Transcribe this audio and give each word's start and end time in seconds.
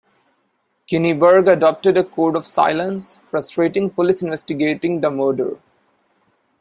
Kinniburgh 0.89 1.47
adopted 1.47 1.95
a 1.95 2.03
code 2.03 2.35
of 2.35 2.43
silence, 2.47 3.19
frustrating 3.29 3.91
police 3.91 4.23
investigating 4.23 4.99
the 5.01 5.11
murder. 5.11 5.59